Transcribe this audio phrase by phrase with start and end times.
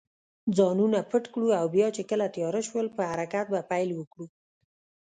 [0.57, 4.25] ځانونه پټ کړو او بیا چې کله تېاره شول، په حرکت به پیل وکړو.